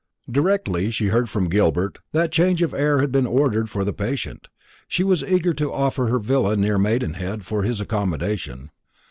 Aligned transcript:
Directly 0.31 0.89
she 0.89 1.09
heard 1.09 1.29
from 1.29 1.47
Gilbert 1.47 1.99
that 2.11 2.31
change 2.31 2.63
of 2.63 2.73
air 2.73 3.01
had 3.01 3.11
been 3.11 3.27
ordered 3.27 3.69
for 3.69 3.83
the 3.85 3.93
patient, 3.93 4.47
she 4.87 5.03
was 5.03 5.23
eager 5.23 5.53
to 5.53 5.71
offer 5.71 6.07
her 6.07 6.17
villa 6.17 6.55
near 6.55 6.79
Maidenhead 6.79 7.45
for 7.45 7.61
his 7.61 7.79
accommodation. 7.79 8.71